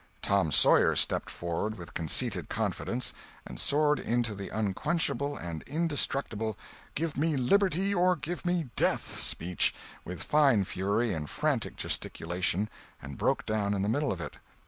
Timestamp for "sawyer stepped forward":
0.51-1.77